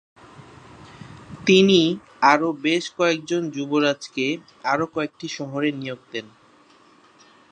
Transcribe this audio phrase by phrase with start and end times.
[1.45, 1.81] তিনি
[2.23, 4.25] আরও বেশ কয়েকজন যুবরাজকে
[4.63, 6.27] আরও কয়েকটি শহরে নিয়োগ দেন।